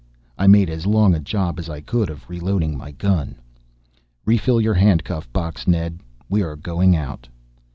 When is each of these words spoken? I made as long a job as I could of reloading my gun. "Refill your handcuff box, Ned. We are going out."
I 0.35 0.47
made 0.47 0.67
as 0.71 0.87
long 0.87 1.13
a 1.13 1.19
job 1.19 1.59
as 1.59 1.69
I 1.69 1.79
could 1.79 2.09
of 2.09 2.27
reloading 2.27 2.75
my 2.75 2.89
gun. 2.89 3.35
"Refill 4.25 4.59
your 4.59 4.73
handcuff 4.73 5.31
box, 5.31 5.67
Ned. 5.67 5.99
We 6.27 6.41
are 6.41 6.55
going 6.55 6.95
out." 6.95 7.27